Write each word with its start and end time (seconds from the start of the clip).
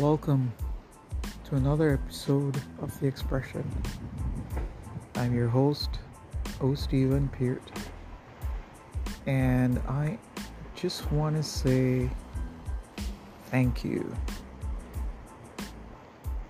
Welcome 0.00 0.52
to 1.44 1.54
another 1.54 1.92
episode 1.92 2.60
of 2.82 2.98
The 2.98 3.06
Expression. 3.06 3.64
I'm 5.14 5.32
your 5.32 5.46
host, 5.46 6.00
O. 6.60 6.74
Stephen 6.74 7.28
Peart, 7.28 7.62
and 9.26 9.78
I 9.86 10.18
just 10.74 11.12
want 11.12 11.36
to 11.36 11.44
say 11.44 12.10
thank 13.52 13.84
you. 13.84 14.12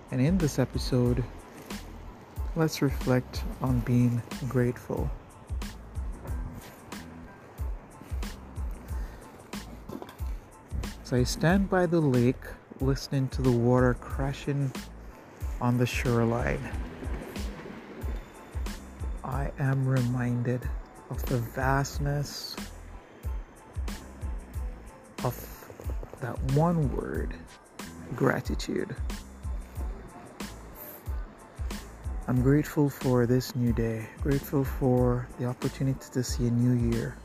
And 0.09 0.19
in 0.19 0.39
this 0.39 0.57
episode, 0.57 1.23
let's 2.55 2.81
reflect 2.81 3.43
on 3.61 3.79
being 3.81 4.23
grateful. 4.49 5.07
As 11.03 11.13
I 11.13 11.21
stand 11.21 11.69
by 11.69 11.85
the 11.85 12.01
lake 12.01 12.43
listening 12.81 13.27
to 13.29 13.41
the 13.41 13.51
water 13.51 13.93
crashing 13.95 14.71
on 15.61 15.77
the 15.77 15.85
shoreline, 15.85 16.59
I 19.23 19.51
am 19.59 19.87
reminded 19.87 20.61
of 21.09 21.25
the 21.25 21.37
vastness 21.37 22.55
of 25.23 25.35
that 26.21 26.37
one 26.53 26.93
word 26.95 27.33
gratitude. 28.15 28.95
I'm 32.27 32.41
grateful 32.41 32.89
for 32.89 33.25
this 33.25 33.55
new 33.55 33.71
day, 33.71 34.07
grateful 34.21 34.63
for 34.63 35.27
the 35.39 35.45
opportunity 35.45 35.99
to 36.11 36.23
see 36.23 36.47
a 36.47 36.51
new 36.51 36.91
year. 36.91 37.15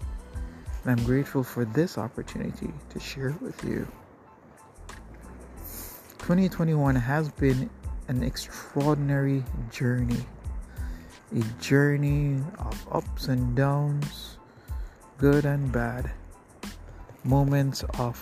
And 0.84 0.98
I'm 0.98 1.06
grateful 1.06 1.42
for 1.42 1.64
this 1.64 1.98
opportunity 1.98 2.72
to 2.90 3.00
share 3.00 3.28
it 3.30 3.40
with 3.40 3.64
you. 3.64 3.86
2021 6.30 6.94
has 6.94 7.28
been 7.28 7.68
an 8.06 8.22
extraordinary 8.22 9.42
journey. 9.68 10.24
A 11.36 11.42
journey 11.60 12.40
of 12.60 12.86
ups 12.92 13.26
and 13.26 13.56
downs, 13.56 14.38
good 15.18 15.44
and 15.44 15.72
bad, 15.72 16.08
moments 17.24 17.82
of 17.98 18.16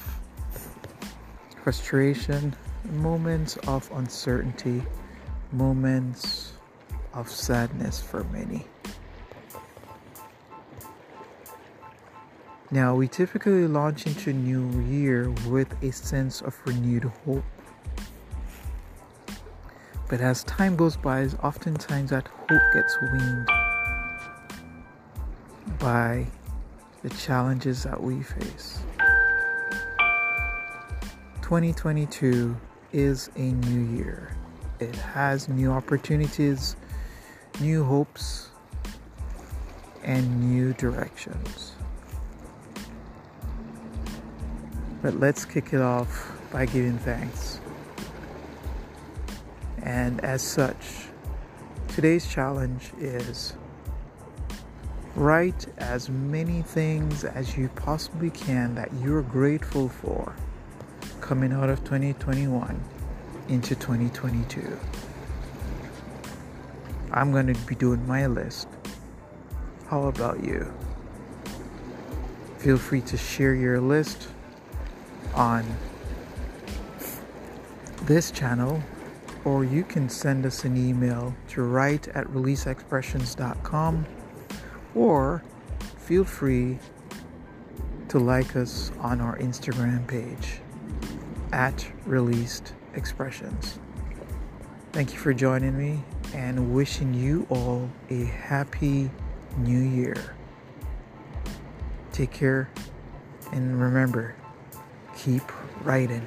frustration, 1.63 2.57
moments 2.93 3.59
of 3.67 3.87
uncertainty, 3.93 4.83
moments 5.53 6.55
of 7.13 7.31
sadness 7.31 8.01
for 8.01 8.25
many. 8.33 8.67
Now, 12.71 12.95
we 12.95 13.07
typically 13.07 13.67
launch 13.67 14.07
into 14.07 14.33
new 14.33 14.81
year 14.89 15.29
with 15.47 15.71
a 15.83 15.93
sense 15.93 16.41
of 16.41 16.59
renewed 16.65 17.05
hope. 17.27 17.45
But 20.09 20.21
as 20.23 20.43
time 20.45 20.75
goes 20.75 20.97
by, 20.97 21.27
oftentimes 21.43 22.11
that 22.11 22.29
hope 22.29 22.63
gets 22.73 22.97
weaned 23.01 23.47
by 25.79 26.27
the 27.03 27.11
challenges 27.11 27.83
that 27.83 28.03
we 28.03 28.23
face. 28.23 28.81
2022 31.43 32.57
is 32.93 33.31
a 33.37 33.53
new 33.53 33.97
year. 33.97 34.35
It 34.81 34.95
has 34.95 35.49
new 35.49 35.71
opportunities, 35.73 36.77
new 37.61 37.85
hopes, 37.85 38.49
and 40.05 40.41
new 40.41 40.73
directions. 40.75 41.73
But 45.03 45.21
let's 45.21 45.45
kick 45.45 45.73
it 45.75 45.81
off 45.81 46.33
by 46.51 46.67
giving 46.67 46.99
thanks. 46.99 47.61
And 49.83 50.21
as 50.25 50.43
such, 50.43 51.09
today's 51.89 52.27
challenge 52.27 52.93
is 52.99 53.55
write 55.15 55.67
as 55.79 56.09
many 56.09 56.63
things 56.63 57.25
as 57.25 57.57
you 57.57 57.69
possibly 57.71 58.31
can 58.31 58.75
that 58.75 58.91
you're 59.03 59.23
grateful 59.23 59.89
for 59.89 60.35
coming 61.21 61.53
out 61.53 61.69
of 61.69 61.81
2021 61.81 62.81
into 63.49 63.75
2022. 63.75 64.79
I'm 67.11 67.33
going 67.33 67.47
to 67.53 67.61
be 67.67 67.75
doing 67.75 68.07
my 68.07 68.27
list. 68.27 68.69
How 69.89 70.05
about 70.05 70.45
you? 70.45 70.73
Feel 72.59 72.77
free 72.77 73.01
to 73.03 73.17
share 73.17 73.55
your 73.55 73.81
list 73.81 74.29
on 75.35 75.65
this 78.03 78.31
channel, 78.31 78.83
or 79.45 79.65
you 79.65 79.85
can 79.85 80.09
send 80.09 80.45
us 80.47 80.65
an 80.65 80.77
email 80.77 81.35
to 81.49 81.63
write 81.63 82.09
at 82.09 82.27
releaseexpressions.com, 82.27 84.07
or 84.95 85.43
feel 85.99 86.25
free 86.25 86.79
to 88.09 88.19
like 88.19 88.57
us 88.57 88.91
on 89.01 89.21
our 89.21 89.37
Instagram 89.39 90.07
page 90.07 90.61
at 91.53 91.87
Released 92.07 92.75
Expressions. 92.95 93.79
Thank 94.93 95.13
you 95.13 95.19
for 95.19 95.33
joining 95.33 95.77
me 95.77 96.03
and 96.35 96.75
wishing 96.75 97.15
you 97.15 97.47
all 97.51 97.91
a 98.11 98.25
happy 98.25 99.11
new 99.59 99.81
year. 99.81 100.35
Take 102.13 102.33
care 102.33 102.71
and 103.53 103.81
remember, 103.81 104.35
keep 105.17 105.43
writing. 105.85 106.27